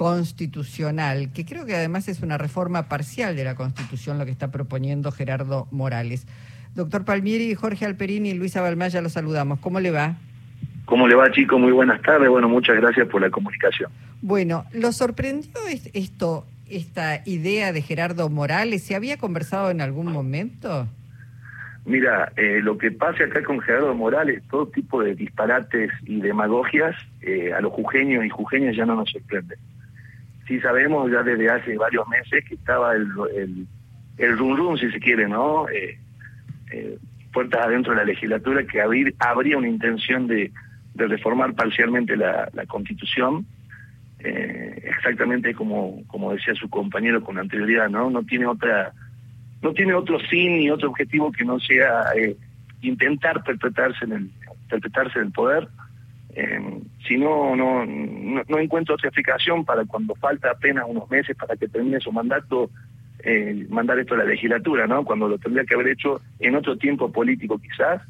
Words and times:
constitucional, 0.00 1.30
que 1.34 1.44
creo 1.44 1.66
que 1.66 1.76
además 1.76 2.08
es 2.08 2.22
una 2.22 2.38
reforma 2.38 2.88
parcial 2.88 3.36
de 3.36 3.44
la 3.44 3.54
Constitución 3.54 4.18
lo 4.18 4.24
que 4.24 4.30
está 4.30 4.50
proponiendo 4.50 5.12
Gerardo 5.12 5.68
Morales. 5.72 6.26
Doctor 6.74 7.04
Palmieri, 7.04 7.54
Jorge 7.54 7.84
Alperini 7.84 8.30
y 8.30 8.32
Luisa 8.32 8.62
Balmaya 8.62 9.02
los 9.02 9.12
saludamos. 9.12 9.58
¿Cómo 9.58 9.78
le 9.78 9.90
va? 9.90 10.14
¿Cómo 10.86 11.06
le 11.06 11.16
va, 11.16 11.30
chico? 11.32 11.58
Muy 11.58 11.72
buenas 11.72 12.00
tardes. 12.00 12.30
Bueno, 12.30 12.48
muchas 12.48 12.76
gracias 12.76 13.08
por 13.08 13.20
la 13.20 13.28
comunicación. 13.28 13.92
Bueno, 14.22 14.64
¿lo 14.72 14.90
sorprendió 14.92 15.52
esto, 15.92 16.46
esta 16.70 17.20
idea 17.26 17.74
de 17.74 17.82
Gerardo 17.82 18.30
Morales? 18.30 18.82
¿Se 18.82 18.94
había 18.94 19.18
conversado 19.18 19.70
en 19.70 19.82
algún 19.82 20.10
momento? 20.10 20.88
Mira, 21.84 22.32
eh, 22.36 22.60
lo 22.62 22.78
que 22.78 22.90
pasa 22.90 23.24
acá 23.24 23.42
con 23.42 23.60
Gerardo 23.60 23.94
Morales, 23.94 24.42
todo 24.50 24.66
tipo 24.66 25.02
de 25.02 25.14
disparates 25.14 25.90
y 26.06 26.22
demagogias, 26.22 26.96
eh, 27.20 27.52
a 27.52 27.60
los 27.60 27.72
jujeños 27.74 28.24
y 28.24 28.30
jujeñas 28.30 28.74
ya 28.74 28.86
no 28.86 28.94
nos 28.94 29.10
sorprende. 29.10 29.58
Sí 30.50 30.58
sabemos 30.58 31.08
ya 31.12 31.22
desde 31.22 31.48
hace 31.48 31.76
varios 31.76 32.08
meses 32.08 32.44
que 32.44 32.56
estaba 32.56 32.96
el, 32.96 33.06
el, 34.18 34.36
rum 34.36 34.56
rum, 34.56 34.76
si 34.76 34.90
se 34.90 34.98
quiere, 34.98 35.28
¿no? 35.28 35.68
Eh, 35.68 35.96
eh, 36.72 36.98
puertas 37.32 37.66
adentro 37.66 37.92
de 37.92 37.98
la 37.98 38.04
legislatura, 38.04 38.66
que 38.66 38.80
habría 38.80 39.56
una 39.56 39.68
intención 39.68 40.26
de, 40.26 40.50
de 40.94 41.06
reformar 41.06 41.54
parcialmente 41.54 42.16
la, 42.16 42.48
la 42.52 42.66
Constitución, 42.66 43.46
eh, 44.18 44.90
exactamente 44.96 45.54
como, 45.54 46.02
como 46.08 46.32
decía 46.32 46.52
su 46.56 46.68
compañero 46.68 47.22
con 47.22 47.38
anterioridad, 47.38 47.88
¿no? 47.88 48.10
No 48.10 48.24
tiene 48.24 48.46
otra 48.46 48.92
no 49.62 49.72
tiene 49.72 49.94
otro 49.94 50.18
fin 50.18 50.58
ni 50.58 50.68
otro 50.68 50.88
objetivo 50.88 51.30
que 51.30 51.44
no 51.44 51.60
sea 51.60 52.06
eh, 52.16 52.36
intentar 52.80 53.44
perpetrarse 53.44 54.04
en 54.04 54.12
el 54.12 54.30
perpetrarse 54.68 55.20
en 55.20 55.26
el 55.26 55.32
poder 55.32 55.68
eh, 56.34 56.80
si 57.06 57.16
no, 57.16 57.56
no, 57.56 57.84
no, 57.84 58.58
encuentro 58.58 58.94
otra 58.94 59.08
explicación 59.08 59.64
para 59.64 59.84
cuando 59.84 60.14
falta 60.14 60.50
apenas 60.50 60.84
unos 60.88 61.10
meses 61.10 61.36
para 61.36 61.56
que 61.56 61.68
termine 61.68 62.00
su 62.00 62.12
mandato 62.12 62.70
eh, 63.22 63.66
mandar 63.68 63.98
esto 63.98 64.14
a 64.14 64.18
la 64.18 64.24
legislatura, 64.24 64.86
¿no? 64.86 65.04
Cuando 65.04 65.28
lo 65.28 65.38
tendría 65.38 65.64
que 65.64 65.74
haber 65.74 65.88
hecho 65.88 66.20
en 66.38 66.56
otro 66.56 66.76
tiempo 66.76 67.10
político 67.10 67.58
quizás. 67.58 68.02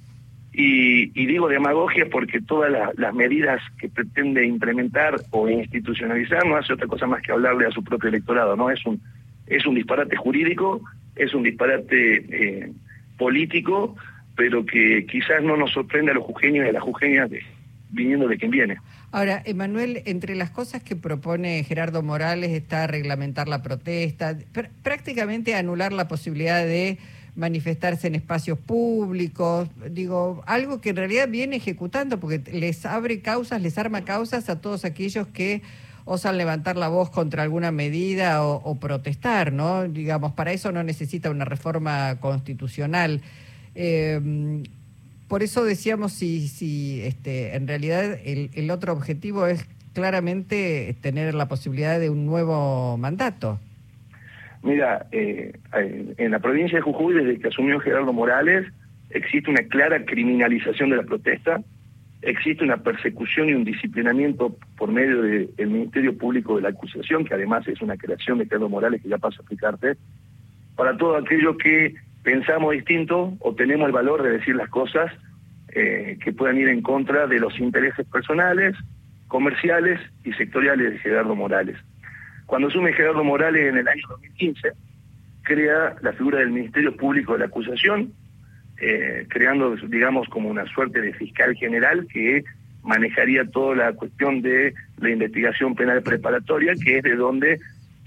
Y, 0.52 1.06
digo 1.26 1.48
demagogia 1.48 2.06
porque 2.10 2.41
todas 2.41 2.72
las 2.96 3.14
medidas 3.14 3.62
que 3.78 3.88
pretende 3.88 4.44
implementar 4.44 5.14
o 5.30 5.48
institucionalizar 5.48 6.44
no 6.44 6.56
hace 6.56 6.72
otra 6.72 6.88
cosa 6.88 7.06
más 7.06 7.22
que 7.22 7.30
hablarle 7.30 7.66
a 7.66 7.70
su 7.70 7.84
propio 7.84 8.08
electorado, 8.08 8.56
¿no? 8.56 8.68
Es 8.68 8.84
un, 8.84 9.00
es 9.46 9.64
un 9.64 9.76
disparate 9.76 10.16
jurídico 10.16 10.82
es 11.16 11.34
un 11.34 11.42
disparate 11.42 12.16
eh, 12.16 12.72
político, 13.18 13.96
pero 14.36 14.64
que 14.64 15.06
quizás 15.06 15.42
no 15.42 15.56
nos 15.56 15.72
sorprende 15.72 16.12
a 16.12 16.14
los 16.14 16.24
jujeños 16.24 16.66
y 16.66 16.68
a 16.68 16.72
las 16.72 16.82
jujeñas 16.82 17.30
viniendo 17.91 18.28
de 18.28 18.38
quien 18.38 18.50
viene. 18.50 18.78
Ahora, 19.10 19.42
Emanuel, 19.44 20.02
entre 20.06 20.36
las 20.36 20.50
cosas 20.50 20.83
que 20.83 20.96
propone 20.96 21.64
Gerardo 21.64 22.02
Morales 22.02 22.50
está 22.50 22.86
reglamentar 22.86 23.48
la 23.48 23.62
protesta, 23.62 24.36
prácticamente 24.82 25.55
anular 25.55 25.92
la 25.92 26.08
posibilidad 26.08 26.64
de 26.64 26.98
manifestarse 27.36 28.06
en 28.06 28.14
espacios 28.14 28.58
públicos, 28.58 29.69
digo, 29.91 30.42
algo 30.47 30.80
que 30.80 30.91
en 30.91 30.97
realidad 30.97 31.28
viene 31.28 31.56
ejecutando 31.56 32.19
porque 32.20 32.42
les 32.52 32.84
abre 32.86 33.20
causas, 33.20 33.62
les 33.62 33.78
arma 33.78 34.04
causas 34.04 34.48
a 34.48 34.60
todos 34.60 34.84
aquellos 34.84 35.28
que 35.28 35.62
osan 36.04 36.38
levantar 36.38 36.77
la 36.77 36.88
voz 36.88 37.10
contra 37.10 37.42
alguna 37.42 37.70
medida 37.70 38.44
o, 38.44 38.80
protestar, 38.80 39.52
¿no? 39.52 39.86
Digamos, 39.86 40.32
para 40.32 40.52
eso 40.52 40.72
no 40.72 40.82
necesita 40.82 41.30
una 41.30 41.44
reforma 41.44 42.19
constitucional. 42.20 43.22
Eh, 43.75 44.20
por 45.30 45.44
eso 45.44 45.64
decíamos 45.64 46.12
si, 46.12 46.48
si 46.48 47.02
este, 47.02 47.54
en 47.54 47.68
realidad 47.68 48.18
el, 48.24 48.68
otro 48.72 48.92
objetivo 48.92 49.46
es 49.46 49.64
claramente 49.94 50.96
tener 51.00 51.34
la 51.34 51.46
posibilidad 51.46 52.00
de 52.00 52.10
un 52.10 52.26
nuevo 52.26 52.96
mandato. 52.96 53.60
Mira, 54.64 55.06
eh, 55.12 55.52
en 56.18 56.32
la 56.32 56.40
provincia 56.40 56.78
de 56.78 56.82
Jujuy, 56.82 57.14
desde 57.14 57.38
que 57.38 57.46
asumió 57.46 57.78
Gerardo 57.78 58.12
Morales, 58.12 58.66
existe 59.10 59.48
una 59.48 59.62
clara 59.62 60.04
criminalización 60.04 60.90
de 60.90 60.96
la 60.96 61.04
protesta, 61.04 61.62
existe 62.22 62.64
una 62.64 62.78
persecución 62.78 63.50
y 63.50 63.54
un 63.54 63.62
disciplinamiento 63.62 64.56
por 64.76 64.90
medio 64.90 65.22
del 65.22 65.70
Ministerio 65.70 66.19
Público 66.19 66.56
de 66.56 66.62
la 66.62 66.70
Acusación, 66.70 67.24
que 67.24 67.34
además 67.34 67.69
es 67.69 67.80
una 67.80 67.96
creación 67.96 68.38
de 68.38 68.48
Carlos 68.48 68.69
Morales 68.69 69.00
que 69.00 69.08
ya 69.08 69.19
pasa 69.19 69.36
a 69.36 69.42
explicarte, 69.42 69.96
para 70.74 70.96
todo 70.96 71.16
aquello 71.16 71.56
que 71.56 71.94
pensamos 72.22 72.72
distinto 72.72 73.34
o 73.41 73.54
tenemos 73.54 73.86
el 73.86 73.92
valor 73.92 74.22
de 74.22 74.31
decir 74.31 74.54
las 74.54 74.69
cosas 74.69 75.12
eh, 75.69 76.19
que 76.22 76.32
puedan 76.32 76.58
ir 76.58 76.69
en 76.69 76.82
contra 76.82 77.26
de 77.26 77.38
los 77.38 77.58
intereses 77.58 78.06
personales, 78.06 78.76
comerciales 79.28 80.00
y 80.25 80.32
sectoriales 80.32 80.92
de 80.92 80.98
Gerardo 80.98 81.34
Morales. 81.34 81.76
Cuando 82.47 82.69
asume 82.69 82.92
Gerardo 82.92 83.22
Morales 83.22 83.69
en 83.69 83.78
el 83.78 83.86
año 83.86 84.03
2015, 84.08 84.72
crea 85.42 85.94
la 86.03 86.12
figura 86.12 86.41
del 86.41 86.50
Ministerio 86.50 86.97
Público 86.97 87.34
de 87.34 87.41
la 87.41 87.44
Acusación, 87.47 88.12
eh, 88.81 89.26
creando, 89.28 89.76
digamos, 89.76 90.28
como 90.28 90.48
una 90.48 90.66
suerte 90.66 91.00
de 91.00 91.12
fiscal 91.12 91.54
general 91.54 92.06
que 92.12 92.42
manejaría 92.82 93.44
toda 93.44 93.76
la 93.76 93.92
cuestión 93.92 94.42
de 94.42 94.75
la 94.98 95.10
investigación 95.10 95.75
penal 95.75 96.02
preparatoria, 96.02 96.72
que 96.82 96.98
es 96.98 97.02
de 97.04 97.14
donde 97.14 97.60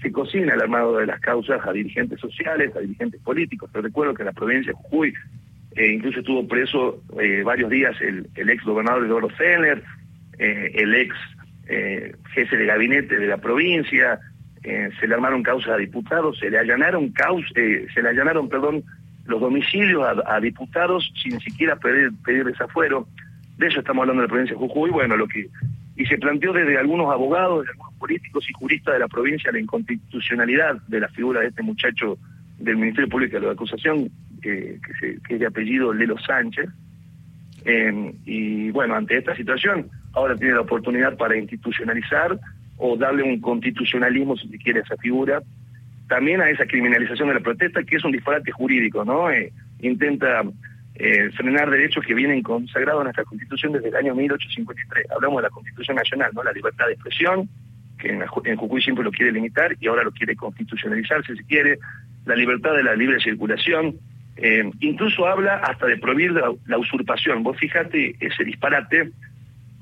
se 0.04 0.12
cocina 0.12 0.52
el 0.52 0.60
armado 0.60 0.98
de 0.98 1.06
las 1.06 1.18
causas 1.20 1.66
a 1.66 1.72
dirigentes 1.72 2.20
sociales, 2.20 2.76
a 2.76 2.80
dirigentes 2.80 3.20
políticos. 3.22 3.70
Te 3.72 3.80
recuerdo 3.80 4.12
que 4.12 4.22
en 4.22 4.26
la 4.26 4.32
provincia 4.32 4.70
de 4.70 4.76
Jujuy 4.76 5.14
eh, 5.76 5.92
incluso 5.94 6.20
estuvo 6.20 6.46
preso 6.46 7.02
eh, 7.18 7.42
varios 7.42 7.70
días 7.70 7.96
el, 8.02 8.28
ex 8.36 8.62
gobernador 8.64 9.06
Eduardo 9.06 9.30
Feller, 9.30 9.82
el 10.38 10.94
ex 10.94 11.16
jefe 12.34 12.56
de 12.56 12.66
gabinete 12.66 13.16
de 13.18 13.26
la 13.26 13.38
provincia, 13.38 14.18
se 14.62 15.06
le 15.06 15.14
armaron 15.14 15.42
causas 15.42 15.70
a 15.70 15.76
diputados, 15.76 16.38
se 16.38 16.50
le 16.50 16.58
allanaron 16.58 17.10
causas, 17.10 17.52
se 17.54 18.02
le 18.02 18.08
allanaron, 18.08 18.48
perdón, 18.48 18.82
los 19.24 19.40
domicilios 19.40 20.04
a, 20.26 20.40
diputados 20.40 21.10
sin 21.22 21.40
siquiera 21.40 21.76
pedir, 21.76 22.10
pedir 22.24 22.44
desafuero. 22.44 23.06
De 23.56 23.68
eso 23.68 23.78
estamos 23.78 24.02
hablando 24.02 24.22
de 24.22 24.28
la 24.28 24.32
provincia 24.32 24.54
de 24.54 24.60
Jujuy. 24.60 24.90
Bueno, 24.90 25.16
lo 25.16 25.26
que 25.28 25.48
y 25.96 26.06
se 26.06 26.18
planteó 26.18 26.52
desde 26.52 26.76
algunos 26.78 27.12
abogados, 27.12 27.64
de 27.64 27.70
algunos 27.70 27.83
políticos 28.04 28.44
y 28.50 28.52
juristas 28.52 28.92
de 28.92 29.00
la 29.00 29.08
provincia 29.08 29.50
la 29.50 29.58
inconstitucionalidad 29.58 30.76
de 30.88 31.00
la 31.00 31.08
figura 31.08 31.40
de 31.40 31.46
este 31.46 31.62
muchacho 31.62 32.18
del 32.58 32.76
Ministerio 32.76 33.08
Público 33.08 33.40
de 33.40 33.46
la 33.46 33.52
Acusación, 33.52 34.10
que, 34.42 34.78
es 35.30 35.40
de 35.40 35.46
apellido 35.46 35.90
Lelo 35.94 36.18
Sánchez. 36.18 36.68
Em, 37.64 38.12
y 38.26 38.70
bueno, 38.72 38.94
ante 38.94 39.16
esta 39.16 39.34
situación, 39.34 39.88
ahora 40.12 40.36
tiene 40.36 40.52
la 40.52 40.60
oportunidad 40.60 41.16
para 41.16 41.34
institucionalizar 41.38 42.38
o 42.76 42.94
darle 42.98 43.22
un 43.22 43.40
constitucionalismo, 43.40 44.36
si 44.36 44.48
se 44.48 44.58
quiere, 44.58 44.80
a 44.80 44.82
esa 44.82 44.96
figura, 44.98 45.42
también 46.06 46.42
a 46.42 46.50
esa 46.50 46.66
criminalización 46.66 47.28
de 47.28 47.34
la 47.34 47.40
protesta, 47.40 47.82
que 47.84 47.96
es 47.96 48.04
un 48.04 48.12
disparate 48.12 48.52
jurídico, 48.52 49.02
¿no? 49.02 49.30
Eh, 49.30 49.50
intenta 49.80 50.42
eh, 50.96 51.30
frenar 51.30 51.70
derechos 51.70 52.04
que 52.04 52.12
vienen 52.12 52.42
consagrados 52.42 53.00
en 53.00 53.04
nuestra 53.04 53.24
Constitución 53.24 53.72
desde 53.72 53.88
el 53.88 53.96
año 53.96 54.14
1853. 54.14 55.10
Hablamos 55.10 55.38
de 55.38 55.48
la 55.48 55.50
Constitución 55.50 55.96
Nacional, 55.96 56.32
¿no? 56.34 56.44
La 56.44 56.52
libertad 56.52 56.86
de 56.86 56.92
expresión, 56.92 57.48
que 58.04 58.50
en, 58.50 58.56
Jujuy 58.56 58.82
siempre 58.82 59.04
lo 59.04 59.10
quiere 59.10 59.32
limitar 59.32 59.76
y 59.80 59.88
ahora 59.88 60.04
lo 60.04 60.12
quiere 60.12 60.36
constitucionalizar, 60.36 61.24
si 61.24 61.36
se 61.36 61.44
quiere, 61.44 61.78
la 62.26 62.36
libertad 62.36 62.74
de 62.74 62.84
la 62.84 62.94
libre 62.94 63.20
circulación, 63.20 63.96
eh, 64.36 64.70
incluso 64.80 65.26
habla 65.26 65.56
hasta 65.56 65.86
de 65.86 65.96
prohibir 65.96 66.32
la, 66.32 66.52
la, 66.66 66.78
usurpación. 66.78 67.42
Vos 67.42 67.56
fijate 67.58 68.16
ese 68.20 68.44
disparate 68.44 69.10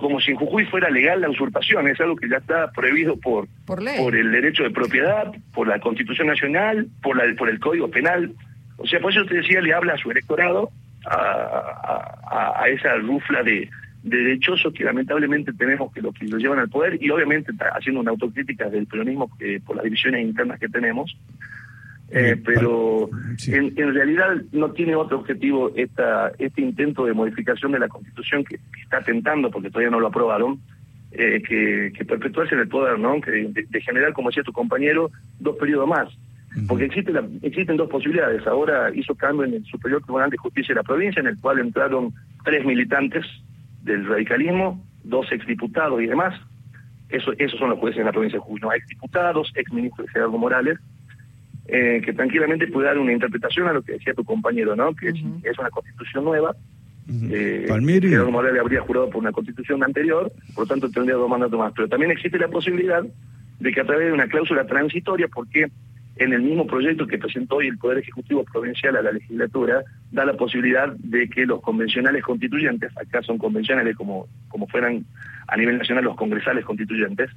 como 0.02 0.20
si 0.20 0.32
en 0.32 0.36
Jujuy 0.36 0.66
fuera 0.66 0.90
legal 0.90 1.20
la 1.20 1.30
usurpación, 1.30 1.86
es 1.88 2.00
algo 2.00 2.16
que 2.16 2.28
ya 2.28 2.38
está 2.38 2.70
prohibido 2.72 3.16
por, 3.16 3.46
por, 3.64 3.80
el 4.16 4.32
derecho 4.32 4.64
de 4.64 4.70
propiedad, 4.70 5.32
por 5.54 5.68
la 5.68 5.78
Constitución 5.78 6.26
Nacional, 6.26 6.88
por, 7.02 7.16
la, 7.16 7.32
por 7.36 7.48
el 7.48 7.60
Código 7.60 7.88
Penal. 7.88 8.32
O 8.78 8.86
sea, 8.86 9.00
por 9.00 9.12
eso 9.12 9.24
te 9.24 9.36
decía, 9.36 9.60
le 9.60 9.72
habla 9.72 9.94
a 9.94 9.98
su 9.98 10.10
electorado, 10.10 10.70
a, 11.06 12.64
esa 12.68 12.96
rufla 12.96 13.42
de, 13.42 13.70
de 14.02 14.16
derechosos 14.16 14.72
que 14.72 14.84
lamentablemente 14.84 15.52
tenemos 15.52 15.92
que 15.92 16.02
los 16.02 16.14
que 16.14 16.26
lo 16.26 16.38
llevan 16.38 16.58
al 16.58 16.68
poder 16.68 16.98
y 17.00 17.10
obviamente 17.10 17.52
haciendo 17.74 18.00
una 18.00 18.10
autocrítica 18.10 18.68
del 18.68 18.86
peronismo 18.86 19.30
eh, 19.38 19.60
por 19.64 19.76
las 19.76 19.84
divisiones 19.84 20.22
internas 20.22 20.58
que 20.58 20.68
tenemos. 20.68 21.16
Eh, 22.14 22.36
pero 22.44 23.08
en, 23.46 23.94
realidad 23.94 24.36
no 24.52 24.72
tiene 24.72 24.94
otro 24.94 25.20
objetivo 25.20 25.72
esta, 25.74 26.30
este 26.38 26.60
intento 26.60 27.06
de 27.06 27.14
modificación 27.14 27.72
de 27.72 27.78
la 27.78 27.88
Constitución 27.88 28.44
que, 28.44 28.58
está 28.82 29.00
tentando, 29.00 29.50
porque 29.50 29.70
todavía 29.70 29.90
no 29.90 30.00
lo 30.00 30.08
aprobaron, 30.08 30.60
eh, 31.12 31.42
que, 31.42 31.90
que 31.96 32.04
perpetuarse 32.04 32.54
en 32.54 32.60
el 32.60 32.68
poder, 32.68 32.98
¿no? 32.98 33.18
Que 33.20 33.30
de, 33.48 33.80
generar, 33.80 34.12
como 34.12 34.28
decía 34.28 34.42
tu 34.42 34.52
compañero, 34.52 35.10
dos 35.40 35.56
periodos 35.56 35.88
más. 35.88 36.08
Porque 36.68 36.84
existe 36.84 37.12
la, 37.12 37.26
existen 37.40 37.78
dos 37.78 37.88
posibilidades. 37.88 38.46
Ahora 38.46 38.94
hizo 38.94 39.14
cambio 39.14 39.46
en 39.46 39.54
el 39.54 39.64
Superior 39.64 40.02
Tribunal 40.02 40.28
de 40.28 40.36
Justicia 40.36 40.74
de 40.74 40.80
la 40.80 40.86
provincia, 40.86 41.20
en 41.20 41.28
el 41.28 41.38
cual 41.38 41.60
entraron 41.60 42.12
tres 42.44 42.62
militantes 42.66 43.24
del 43.82 44.06
radicalismo, 44.06 44.84
dos 45.04 45.30
exdiputados 45.32 46.00
y 46.02 46.06
demás. 46.06 46.38
Eso, 47.08 47.32
esos 47.38 47.58
son 47.58 47.70
los 47.70 47.78
jueces 47.78 47.98
en 47.98 48.06
la 48.06 48.12
provincia 48.12 48.38
de 48.38 48.44
Jujuy, 48.44 48.60
¿no? 48.60 48.72
Exdiputados, 48.72 49.52
exministros 49.54 50.06
de 50.06 50.12
Gerardo 50.12 50.38
Morales, 50.38 50.78
eh, 51.66 52.00
que 52.04 52.12
tranquilamente 52.12 52.66
puede 52.68 52.86
dar 52.86 52.98
una 52.98 53.12
interpretación 53.12 53.68
a 53.68 53.72
lo 53.72 53.82
que 53.82 53.92
decía 53.92 54.14
tu 54.14 54.24
compañero, 54.24 54.74
¿no? 54.74 54.94
Que 54.94 55.08
es, 55.08 55.58
una 55.58 55.70
constitución 55.70 56.24
nueva. 56.24 56.56
Eh, 57.08 57.66
Morales 58.30 58.60
habría 58.60 58.80
jurado 58.80 59.10
por 59.10 59.20
una 59.20 59.32
constitución 59.32 59.82
anterior, 59.84 60.32
por 60.54 60.64
lo 60.64 60.68
tanto 60.68 60.88
tendría 60.90 61.16
dos 61.16 61.28
mandatos 61.28 61.58
más. 61.58 61.72
Pero 61.74 61.88
también 61.88 62.12
existe 62.12 62.38
la 62.38 62.48
posibilidad 62.48 63.04
de 63.60 63.72
que 63.72 63.80
a 63.80 63.84
través 63.84 64.06
de 64.06 64.12
una 64.12 64.26
cláusula 64.26 64.66
transitoria, 64.66 65.28
porque 65.28 65.70
en 66.16 66.32
el 66.32 66.42
mismo 66.42 66.66
proyecto 66.66 67.06
que 67.06 67.18
presentó 67.18 67.56
hoy 67.56 67.68
el 67.68 67.78
Poder 67.78 67.98
Ejecutivo 67.98 68.44
Provincial 68.44 68.96
a 68.96 69.02
la 69.02 69.12
legislatura, 69.12 69.82
da 70.10 70.24
la 70.24 70.34
posibilidad 70.34 70.94
de 70.96 71.28
que 71.28 71.46
los 71.46 71.60
convencionales 71.60 72.22
constituyentes, 72.22 72.90
acá 72.96 73.22
son 73.22 73.38
convencionales 73.38 73.96
como, 73.96 74.26
como 74.48 74.66
fueran 74.66 75.04
a 75.48 75.56
nivel 75.56 75.78
nacional 75.78 76.04
los 76.04 76.16
congresales 76.16 76.64
constituyentes, 76.64 77.30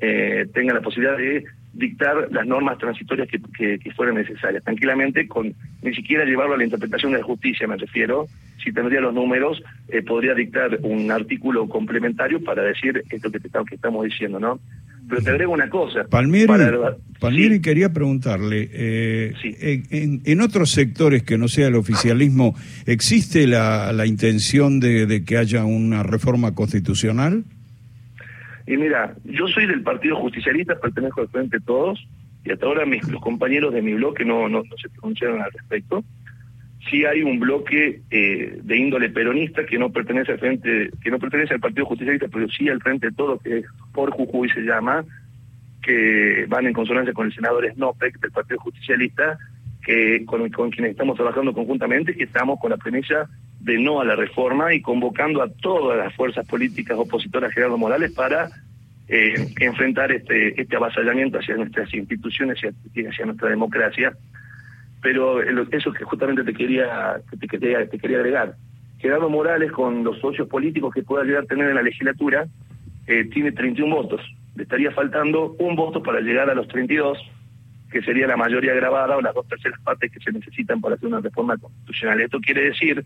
eh, 0.00 0.46
tengan 0.52 0.76
la 0.76 0.82
posibilidad 0.82 1.16
de 1.16 1.44
dictar 1.72 2.28
las 2.30 2.46
normas 2.46 2.78
transitorias 2.78 3.28
que, 3.28 3.78
que, 3.78 3.90
fueran 3.92 4.16
necesarias, 4.16 4.64
tranquilamente, 4.64 5.28
con 5.28 5.54
ni 5.82 5.94
siquiera 5.94 6.24
llevarlo 6.24 6.54
a 6.54 6.58
la 6.58 6.64
interpretación 6.64 7.12
de 7.12 7.18
la 7.18 7.24
justicia, 7.24 7.66
me 7.66 7.76
refiero, 7.76 8.26
si 8.62 8.72
tendría 8.72 9.00
los 9.00 9.14
números, 9.14 9.62
eh, 9.88 10.02
podría 10.02 10.34
dictar 10.34 10.78
un 10.82 11.10
artículo 11.10 11.68
complementario 11.68 12.42
para 12.42 12.62
decir 12.62 13.02
esto 13.10 13.30
que, 13.30 13.40
que 13.40 13.74
estamos 13.74 14.04
diciendo, 14.04 14.40
¿no? 14.40 14.58
Pero 15.08 15.22
te 15.22 15.30
agrego 15.30 15.52
una 15.52 15.68
cosa. 15.68 16.04
Palmieri, 16.08 17.60
quería 17.60 17.92
preguntarle, 17.92 18.68
eh, 18.72 20.22
en, 20.24 20.40
otros 20.40 20.70
sectores 20.70 21.22
que 21.22 21.38
no 21.38 21.48
sea 21.48 21.68
el 21.68 21.76
oficialismo, 21.76 22.54
¿existe 22.86 23.46
la, 23.46 23.92
la 23.92 24.06
intención 24.06 24.80
de, 24.80 25.06
de, 25.06 25.24
que 25.24 25.38
haya 25.38 25.64
una 25.64 26.02
reforma 26.02 26.54
constitucional? 26.54 27.44
Y 28.66 28.76
mira, 28.76 29.14
yo 29.24 29.46
soy 29.48 29.66
del 29.66 29.82
Partido 29.82 30.16
Justicialista, 30.16 30.78
pertenezco 30.78 31.20
al 31.20 31.28
Frente 31.28 31.60
Todos, 31.60 32.06
y 32.44 32.50
hasta 32.50 32.66
ahora 32.66 32.84
mis, 32.84 33.06
los 33.08 33.22
compañeros 33.22 33.72
de 33.72 33.82
mi 33.82 33.94
bloque 33.94 34.24
no, 34.24 34.48
no, 34.48 34.62
no 34.62 34.76
se 34.76 34.88
pronunciaron 34.90 35.40
al 35.40 35.52
respecto 35.52 36.04
sí 36.90 37.04
hay 37.04 37.22
un 37.22 37.38
bloque 37.38 38.00
eh, 38.10 38.58
de 38.62 38.76
índole 38.76 39.10
peronista 39.10 39.66
que 39.66 39.78
no 39.78 39.90
pertenece 39.90 40.32
al 40.32 40.38
frente, 40.38 40.90
que 41.02 41.10
no 41.10 41.18
pertenece 41.18 41.54
al 41.54 41.60
Partido 41.60 41.86
Justicialista, 41.86 42.28
pero 42.32 42.48
sí 42.48 42.68
al 42.68 42.80
frente 42.80 43.08
de 43.08 43.12
todo, 43.12 43.38
que 43.38 43.58
es 43.58 43.66
por 43.96 44.10
Jujuy 44.10 44.48
se 44.50 44.60
llama, 44.60 45.04
que 45.82 46.44
van 46.48 46.66
en 46.66 46.72
consonancia 46.72 47.14
con 47.14 47.26
el 47.26 47.34
senador 47.34 47.66
Snopek 47.72 48.20
del 48.20 48.30
Partido 48.30 48.60
Justicialista, 48.60 49.38
que 49.82 50.24
con, 50.26 50.48
con 50.50 50.70
quienes 50.70 50.92
estamos 50.92 51.16
trabajando 51.16 51.52
conjuntamente, 51.52 52.14
que 52.14 52.24
estamos 52.24 52.60
con 52.60 52.70
la 52.70 52.76
premisa 52.76 53.28
de 53.60 53.78
no 53.78 54.00
a 54.00 54.04
la 54.04 54.14
reforma 54.14 54.74
y 54.74 54.82
convocando 54.82 55.42
a 55.42 55.48
todas 55.48 55.98
las 55.98 56.14
fuerzas 56.14 56.46
políticas 56.46 56.98
opositoras 56.98 57.50
a 57.50 57.54
Gerardo 57.54 57.78
Morales 57.78 58.12
para 58.12 58.48
eh, 59.08 59.48
enfrentar 59.60 60.12
este, 60.12 60.60
este 60.60 60.76
avasallamiento 60.76 61.38
hacia 61.38 61.56
nuestras 61.56 61.92
instituciones 61.94 62.58
y 62.94 63.06
hacia 63.06 63.26
nuestra 63.26 63.48
democracia 63.48 64.12
pero 65.06 65.40
eso 65.70 65.92
que 65.92 66.02
justamente 66.02 66.42
te 66.42 66.52
quería, 66.52 67.20
te, 67.38 67.46
quería, 67.46 67.88
te 67.88 67.96
quería 67.96 68.16
agregar. 68.16 68.56
Gerardo 68.98 69.30
Morales, 69.30 69.70
con 69.70 70.02
los 70.02 70.18
socios 70.18 70.48
políticos 70.48 70.92
que 70.92 71.04
pueda 71.04 71.22
llegar 71.22 71.44
a 71.44 71.46
tener 71.46 71.68
en 71.68 71.76
la 71.76 71.82
legislatura, 71.82 72.48
eh, 73.06 73.24
tiene 73.32 73.52
31 73.52 73.94
votos. 73.94 74.20
Le 74.54 74.62
estaría 74.62 74.90
faltando 74.90 75.54
un 75.58 75.76
voto 75.76 76.02
para 76.02 76.20
llegar 76.20 76.50
a 76.50 76.54
los 76.54 76.68
32, 76.68 77.18
que 77.90 78.02
sería 78.02 78.26
la 78.26 78.36
mayoría 78.36 78.74
grabada 78.74 79.16
o 79.16 79.20
las 79.20 79.34
dos 79.34 79.46
terceras 79.48 79.80
partes 79.80 80.10
que 80.10 80.20
se 80.20 80.32
necesitan 80.32 80.80
para 80.80 80.96
hacer 80.96 81.08
una 81.08 81.20
reforma 81.20 81.56
constitucional. 81.56 82.20
Esto 82.20 82.40
quiere 82.40 82.64
decir 82.64 83.04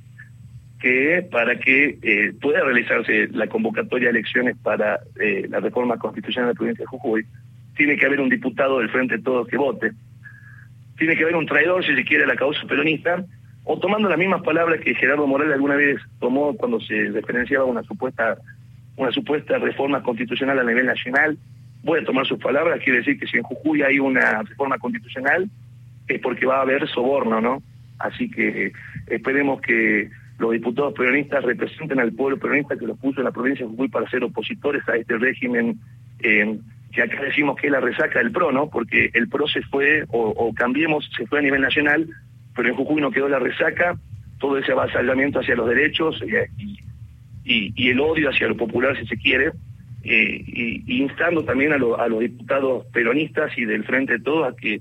que 0.80 1.26
para 1.30 1.58
que 1.58 1.98
eh, 2.02 2.32
pueda 2.40 2.64
realizarse 2.64 3.28
la 3.32 3.46
convocatoria 3.48 4.08
de 4.08 4.18
elecciones 4.18 4.56
para 4.62 5.00
eh, 5.20 5.46
la 5.48 5.60
reforma 5.60 5.98
constitucional 5.98 6.48
de 6.48 6.54
la 6.54 6.58
provincia 6.58 6.82
de 6.82 6.86
Jujuy, 6.86 7.26
tiene 7.76 7.96
que 7.96 8.06
haber 8.06 8.20
un 8.20 8.28
diputado 8.28 8.78
del 8.78 8.90
Frente 8.90 9.18
de 9.18 9.22
Todos 9.22 9.46
que 9.48 9.56
vote 9.56 9.92
tiene 11.00 11.16
que 11.16 11.22
haber 11.22 11.36
un 11.36 11.46
traidor, 11.46 11.82
si 11.82 11.96
se 11.96 12.04
quiere, 12.04 12.24
a 12.24 12.26
la 12.26 12.36
causa 12.36 12.60
peronista, 12.68 13.24
o 13.64 13.78
tomando 13.78 14.06
las 14.06 14.18
mismas 14.18 14.42
palabras 14.42 14.80
que 14.80 14.94
Gerardo 14.94 15.26
Morales 15.26 15.54
alguna 15.54 15.74
vez 15.74 15.98
tomó 16.20 16.54
cuando 16.54 16.78
se 16.78 17.08
referenciaba 17.08 17.64
una 17.64 17.82
supuesta, 17.84 18.36
una 19.00 19.12
supuesta 19.12 19.58
reforma 19.58 20.02
constitucional 20.02 20.58
a 20.58 20.64
nivel 20.64 20.86
nacional. 20.86 21.38
Voy 21.82 22.00
a 22.00 22.04
tomar 22.04 22.26
sus 22.26 22.38
palabras, 22.38 22.80
quiere 22.84 22.98
decir 22.98 23.18
que 23.18 23.26
si 23.26 23.38
en 23.38 23.42
Jujuy 23.42 23.82
hay 23.82 23.98
una 23.98 24.42
reforma 24.42 24.78
constitucional, 24.78 25.48
es 26.06 26.20
porque 26.20 26.46
va 26.46 26.58
a 26.58 26.62
haber 26.62 26.86
soborno, 26.88 27.40
¿no? 27.40 27.62
Así 27.98 28.30
que 28.30 28.72
esperemos 29.06 29.60
que 29.60 30.10
los 30.38 30.52
diputados 30.52 30.94
peronistas 30.94 31.44
representen 31.44 32.00
al 32.00 32.12
pueblo 32.12 32.38
peronista 32.38 32.76
que 32.76 32.86
los 32.86 32.98
puso 32.98 33.20
en 33.20 33.24
la 33.24 33.32
provincia 33.32 33.64
de 33.64 33.70
Jujuy 33.70 33.88
para 33.88 34.08
ser 34.10 34.24
opositores 34.24 34.86
a 34.88 34.96
este 34.96 35.16
régimen 35.18 35.78
eh, 36.20 36.58
que 36.92 37.02
acá 37.02 37.22
decimos 37.22 37.56
que 37.56 37.68
es 37.68 37.72
la 37.72 37.80
resaca 37.80 38.18
del 38.18 38.32
PRO, 38.32 38.52
¿no? 38.52 38.68
Porque 38.68 39.10
el 39.14 39.28
PRO 39.28 39.46
se 39.46 39.62
fue, 39.62 40.04
o, 40.08 40.52
cambiemos, 40.54 41.08
se 41.16 41.26
fue 41.26 41.38
a 41.38 41.42
nivel 41.42 41.60
nacional, 41.60 42.08
pero 42.54 42.68
en 42.68 42.74
Jujuy 42.74 43.00
no 43.00 43.12
quedó 43.12 43.28
la 43.28 43.38
resaca, 43.38 43.96
todo 44.38 44.58
ese 44.58 44.72
avasallamiento 44.72 45.40
hacia 45.40 45.54
los 45.54 45.68
derechos 45.68 46.20
y, 46.58 46.78
el 47.44 48.00
odio 48.00 48.30
hacia 48.30 48.48
lo 48.48 48.56
popular, 48.56 48.98
si 48.98 49.06
se 49.06 49.16
quiere, 49.16 49.52
eh, 50.02 50.44
y, 50.46 51.02
instando 51.02 51.44
también 51.44 51.72
a, 51.72 51.76
a 51.76 52.08
los 52.08 52.20
diputados 52.20 52.86
peronistas 52.92 53.56
y 53.56 53.64
del 53.64 53.84
Frente 53.84 54.14
de 54.14 54.20
Todos 54.20 54.52
a 54.52 54.56
que 54.56 54.80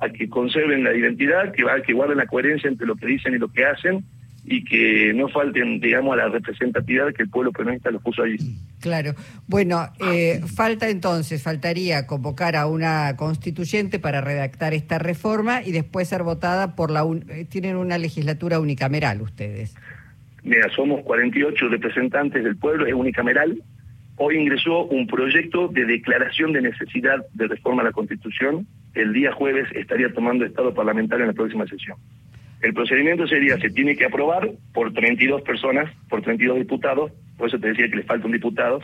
a 0.00 0.08
que 0.08 0.28
conserven 0.28 0.82
la 0.82 0.94
identidad, 0.94 1.52
que, 1.52 1.62
va, 1.62 1.80
que 1.82 1.92
guarden 1.92 2.16
la 2.16 2.26
coherencia 2.26 2.68
entre 2.68 2.86
lo 2.86 2.96
que 2.96 3.06
dicen 3.06 3.34
y 3.34 3.38
lo 3.38 3.48
que 3.48 3.66
hacen, 3.66 4.04
y 4.44 4.64
que 4.64 5.12
no 5.14 5.28
falten, 5.28 5.78
digamos, 5.80 6.14
a 6.14 6.16
la 6.16 6.28
representatividad 6.28 7.12
que 7.12 7.24
el 7.24 7.30
pueblo 7.30 7.52
peronista 7.52 7.90
lo 7.90 8.00
puso 8.00 8.22
allí. 8.22 8.38
Claro. 8.80 9.14
Bueno, 9.46 9.90
eh, 10.00 10.40
falta 10.46 10.88
entonces, 10.88 11.42
faltaría 11.42 12.06
convocar 12.06 12.56
a 12.56 12.66
una 12.66 13.14
constituyente 13.16 13.98
para 13.98 14.22
redactar 14.22 14.72
esta 14.72 14.98
reforma 14.98 15.62
y 15.62 15.72
después 15.72 16.08
ser 16.08 16.22
votada 16.22 16.74
por 16.74 16.90
la... 16.90 17.04
Eh, 17.28 17.44
tienen 17.44 17.76
una 17.76 17.98
legislatura 17.98 18.58
unicameral 18.58 19.20
ustedes. 19.20 19.74
Mira, 20.42 20.68
somos 20.74 21.02
48 21.02 21.68
representantes 21.68 22.42
del 22.42 22.56
pueblo, 22.56 22.86
es 22.86 22.94
unicameral. 22.94 23.62
Hoy 24.16 24.36
ingresó 24.36 24.84
un 24.84 25.06
proyecto 25.06 25.68
de 25.68 25.84
declaración 25.84 26.52
de 26.52 26.62
necesidad 26.62 27.24
de 27.34 27.48
reforma 27.48 27.82
a 27.82 27.86
la 27.86 27.92
Constitución. 27.92 28.66
El 28.94 29.12
día 29.12 29.32
jueves 29.32 29.68
estaría 29.74 30.12
tomando 30.12 30.44
estado 30.44 30.74
parlamentario 30.74 31.24
en 31.24 31.28
la 31.28 31.34
próxima 31.34 31.66
sesión. 31.66 31.96
El 32.62 32.74
procedimiento 32.74 33.26
sería, 33.26 33.58
se 33.58 33.70
tiene 33.70 33.96
que 33.96 34.04
aprobar 34.04 34.50
por 34.74 34.92
32 34.92 35.42
personas, 35.42 35.90
por 36.08 36.20
32 36.20 36.58
diputados, 36.58 37.12
por 37.38 37.48
eso 37.48 37.58
te 37.58 37.68
decía 37.68 37.88
que 37.88 37.96
le 37.96 38.02
falta 38.02 38.26
un 38.26 38.32
diputado. 38.32 38.80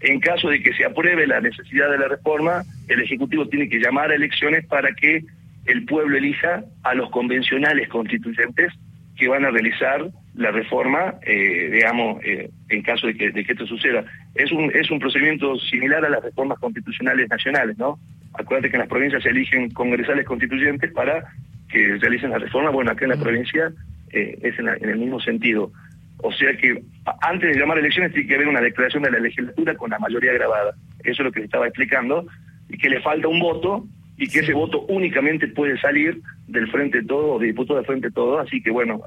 En 0.00 0.20
caso 0.20 0.50
de 0.50 0.62
que 0.62 0.74
se 0.74 0.84
apruebe 0.84 1.26
la 1.26 1.40
necesidad 1.40 1.90
de 1.90 1.98
la 1.98 2.08
reforma, 2.08 2.62
el 2.88 3.00
Ejecutivo 3.00 3.48
tiene 3.48 3.68
que 3.68 3.78
llamar 3.78 4.10
a 4.10 4.14
elecciones 4.14 4.66
para 4.66 4.94
que 4.94 5.24
el 5.64 5.86
pueblo 5.86 6.18
elija 6.18 6.64
a 6.82 6.94
los 6.94 7.08
convencionales 7.10 7.88
constituyentes 7.88 8.72
que 9.16 9.28
van 9.28 9.46
a 9.46 9.50
realizar 9.50 10.10
la 10.34 10.50
reforma, 10.50 11.14
eh, 11.22 11.70
digamos, 11.72 12.22
eh, 12.24 12.50
en 12.68 12.82
caso 12.82 13.06
de 13.06 13.14
que, 13.14 13.30
de 13.30 13.44
que 13.44 13.52
esto 13.52 13.66
suceda. 13.66 14.04
Es 14.34 14.50
un, 14.50 14.70
es 14.74 14.90
un 14.90 14.98
procedimiento 14.98 15.56
similar 15.58 16.04
a 16.04 16.08
las 16.08 16.22
reformas 16.22 16.58
constitucionales 16.58 17.28
nacionales, 17.28 17.78
¿no? 17.78 17.98
Acuérdate 18.34 18.70
que 18.70 18.76
en 18.76 18.80
las 18.80 18.88
provincias 18.88 19.22
se 19.22 19.28
eligen 19.28 19.70
congresales 19.70 20.26
constituyentes 20.26 20.92
para 20.92 21.24
que 21.68 21.96
realicen 21.98 22.30
la 22.30 22.38
reforma, 22.38 22.70
bueno, 22.70 22.90
acá 22.90 23.04
en 23.04 23.12
la 23.12 23.16
provincia 23.16 23.72
eh, 24.10 24.38
es 24.42 24.58
en, 24.58 24.68
el 24.68 24.98
mismo 24.98 25.20
sentido. 25.20 25.70
O 26.18 26.32
sea 26.32 26.56
que 26.56 26.82
antes 27.20 27.54
de 27.54 27.60
llamar 27.60 27.78
elecciones 27.78 28.12
tiene 28.12 28.28
que 28.28 28.34
haber 28.34 28.48
una 28.48 28.60
declaración 28.60 29.02
de 29.02 29.10
la 29.10 29.18
legislatura 29.18 29.76
con 29.76 29.90
la 29.90 29.98
mayoría 29.98 30.32
grabada. 30.32 30.74
Eso 31.00 31.22
es 31.22 31.26
lo 31.26 31.32
que 31.32 31.40
le 31.40 31.46
estaba 31.46 31.66
explicando, 31.66 32.26
y 32.68 32.78
que 32.78 32.88
le 32.88 33.00
falta 33.02 33.28
un 33.28 33.40
voto 33.40 33.86
y 34.16 34.28
que 34.28 34.40
ese 34.40 34.52
voto 34.52 34.82
únicamente 34.88 35.48
puede 35.48 35.78
salir 35.80 36.20
del 36.46 36.68
Frente 36.70 37.02
Todo 37.02 37.34
o 37.34 37.38
de 37.38 37.48
diputados 37.48 37.82
del 37.82 37.86
Frente 37.86 38.10
Todo. 38.10 38.38
Así 38.38 38.62
que 38.62 38.70
bueno, 38.70 39.00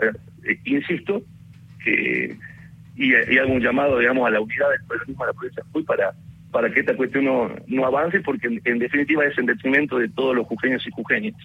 eh, 0.48 0.60
insisto, 0.66 1.22
que 1.84 2.36
y, 2.96 3.12
y, 3.14 3.38
hago 3.38 3.54
un 3.54 3.62
llamado, 3.62 4.00
digamos, 4.00 4.28
a 4.28 4.32
la 4.32 4.42
unidad 4.42 4.70
del 4.72 4.88
peronismo 4.88 5.24
de 5.24 5.32
la 5.32 5.34
provincia 5.34 5.64
de 5.64 5.68
Jujuy 5.68 5.84
para, 5.84 6.14
para 6.52 6.72
que 6.72 6.80
esta 6.80 6.96
cuestión 6.96 7.26
no, 7.26 7.52
no 7.68 7.86
avance, 7.86 8.22
porque 8.22 8.48
en, 8.48 8.62
en 8.66 8.80
definitiva 8.80 9.26
es 9.26 9.38
en 9.38 9.46
detrimento 9.46 9.98
de 10.00 10.10
todos 10.10 10.36
los 10.36 10.48
jujeños 10.48 10.86
y 10.88 10.92
jujeñas. 10.92 11.36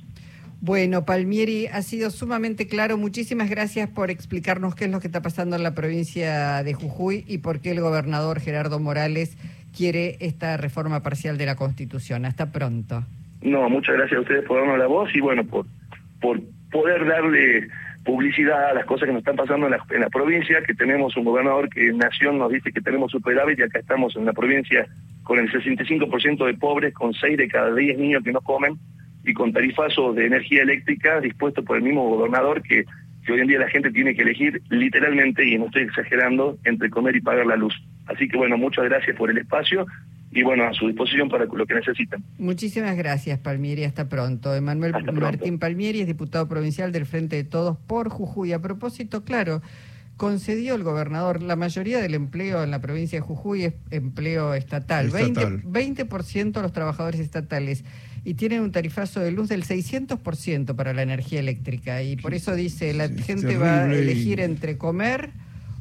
Bueno, 0.65 1.05
Palmieri, 1.05 1.67
ha 1.67 1.83
sido 1.83 2.11
sumamente 2.11 2.69
claro. 2.69 2.97
Muchísimas 2.97 3.51
gracias 3.51 3.91
por 3.91 4.11
explicarnos 4.11 4.77
qué 4.77 4.85
es 4.85 4.93
lo 4.93 5.01
que 5.01 5.09
está 5.09 5.21
pasando 5.21 5.57
en 5.57 5.65
la 5.65 5.75
provincia 5.75 6.63
de 6.63 6.73
Jujuy 6.73 7.25
y 7.27 7.39
por 7.39 7.61
qué 7.61 7.73
el 7.73 7.81
gobernador 7.81 8.39
Gerardo 8.39 8.79
Morales 8.79 9.37
quiere 9.77 10.19
esta 10.21 10.57
reforma 10.57 11.03
parcial 11.03 11.37
de 11.37 11.47
la 11.47 11.57
Constitución. 11.57 12.25
Hasta 12.27 12.53
pronto. 12.53 13.05
No, 13.43 13.69
muchas 13.69 13.97
gracias 13.97 14.19
a 14.19 14.21
ustedes 14.21 14.45
por 14.45 14.61
darnos 14.61 14.79
la 14.79 14.87
voz 14.87 15.11
y 15.17 15.21
bueno, 15.21 15.45
por, 15.45 15.67
por 16.21 16.41
poder 16.71 17.07
darle 17.07 17.67
publicidad 18.05 18.71
a 18.71 18.75
las 18.75 18.85
cosas 18.85 19.07
que 19.07 19.13
nos 19.13 19.21
están 19.21 19.37
pasando 19.37 19.67
en 19.67 19.73
la, 19.73 19.85
en 19.91 20.01
la 20.01 20.11
provincia, 20.11 20.63
que 20.63 20.75
tenemos 20.75 21.17
un 21.17 21.25
gobernador 21.25 21.69
que 21.69 21.89
en 21.89 21.99
Nación 21.99 22.39
nos 22.39 22.51
dice 22.51 22.73
que 22.73 22.81
tenemos 22.81 23.13
superávit 23.13 23.59
y 23.59 23.63
acá 23.63 23.79
estamos 23.79 24.17
en 24.17 24.25
la 24.25 24.33
provincia 24.33 24.87
con 25.23 25.39
el 25.39 25.51
65% 25.51 26.47
de 26.47 26.55
pobres, 26.55 26.95
con 26.95 27.15
6 27.15 27.37
de 27.37 27.49
cada 27.49 27.75
10 27.75 27.99
niños 27.99 28.25
que 28.25 28.33
no 28.33 28.41
comen 28.41 28.77
y 29.25 29.33
con 29.35 29.53
tarifazos 29.53 30.17
de 30.17 30.27
energía 30.27 30.63
eléctrica 30.63 31.21
dispuestos 31.21 31.65
por 31.65 31.77
el 31.77 31.83
mismo 31.83 32.09
gobernador 32.09 32.61
que, 32.63 32.85
que 33.25 33.33
hoy 33.33 33.41
en 33.41 33.47
día 33.47 33.61
la 33.61 33.69
gente 33.69 33.91
tiene 33.91 34.15
que 34.15 34.23
elegir 34.23 34.61
literalmente, 34.71 35.47
y 35.47 35.59
no 35.59 35.67
estoy 35.67 35.83
exagerando, 35.83 36.59
entre 36.65 36.91
comer 36.91 37.15
y 37.15 37.21
pagar 37.21 37.47
la 37.47 37.57
luz. 37.57 37.75
Así 38.07 38.29
que 38.29 38.37
bueno, 38.37 38.57
muchas 38.57 38.85
gracias 38.85 39.17
por 39.17 39.31
el 39.31 39.39
espacio 39.39 39.87
y 40.33 40.43
bueno, 40.43 40.65
a 40.65 40.73
su 40.73 40.87
disposición 40.87 41.29
para 41.29 41.45
lo 41.45 41.67
que 41.67 41.75
necesitan. 41.75 42.25
Muchísimas 42.39 42.97
gracias, 42.97 43.39
Palmieri. 43.39 43.85
Hasta 43.85 44.09
pronto. 44.09 44.55
Emanuel 44.55 44.95
Martín 45.13 45.59
Palmieri 45.59 46.01
es 46.01 46.07
diputado 46.07 46.49
provincial 46.49 46.91
del 46.91 47.05
Frente 47.05 47.37
de 47.37 47.45
Todos 47.45 47.77
por 47.77 48.09
Jujuy. 48.09 48.53
A 48.53 48.63
propósito, 48.63 49.25
claro, 49.25 49.61
concedió 50.17 50.75
el 50.75 50.85
gobernador, 50.85 51.43
la 51.43 51.57
mayoría 51.57 52.01
del 52.01 52.15
empleo 52.15 52.63
en 52.63 52.71
la 52.71 52.81
provincia 52.81 53.19
de 53.19 53.27
Jujuy 53.27 53.65
es 53.65 53.75
empleo 53.91 54.55
estatal, 54.55 55.11
20%, 55.11 55.63
20 55.65 56.05
de 56.05 56.63
los 56.63 56.73
trabajadores 56.73 57.21
estatales 57.21 57.85
y 58.25 58.35
tienen 58.35 58.61
un 58.61 58.73
tarifazo 58.73 59.21
de 59.21 59.33
luz 59.33 59.49
del 59.49 59.65
600% 59.65 60.77
para 60.77 60.95
la 60.95 61.03
energía 61.03 61.41
eléctrica 61.41 62.03
y 62.03 62.17
por 62.17 62.35
eso 62.35 62.55
dice, 62.55 62.95
la 62.95 63.09
gente 63.09 63.57
va 63.57 63.85
a 63.85 63.93
elegir 63.93 64.41
entre 64.41 64.79
comer 64.79 65.31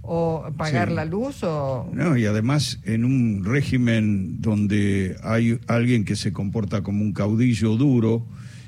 o 0.02 0.46
pagar 0.58 0.92
la 0.92 1.06
luz 1.06 1.44
o... 1.44 1.90
No, 1.94 2.18
y 2.18 2.26
además 2.26 2.80
en 2.84 3.06
un 3.06 3.44
régimen 3.46 4.42
donde 4.42 5.16
hay 5.24 5.60
alguien 5.68 6.06
que 6.06 6.16
se 6.16 6.34
comporta 6.34 6.82
como 6.82 7.04
un 7.04 7.14
caudillo 7.14 7.76
duro, 7.78 8.26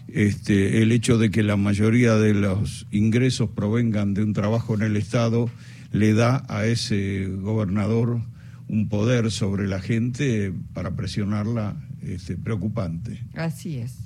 este, 0.07 0.81
el 0.81 0.91
hecho 0.91 1.17
de 1.17 1.31
que 1.31 1.43
la 1.43 1.57
mayoría 1.57 2.15
de 2.15 2.33
los 2.33 2.87
ingresos 2.91 3.49
provengan 3.49 4.13
de 4.13 4.23
un 4.23 4.33
trabajo 4.33 4.75
en 4.75 4.83
el 4.83 4.95
Estado 4.95 5.49
le 5.91 6.13
da 6.13 6.43
a 6.49 6.65
ese 6.65 7.27
gobernador 7.27 8.21
un 8.67 8.89
poder 8.89 9.31
sobre 9.31 9.67
la 9.67 9.79
gente 9.79 10.53
para 10.73 10.95
presionarla 10.95 11.75
este, 12.01 12.37
preocupante. 12.37 13.23
Así 13.35 13.77
es. 13.77 14.02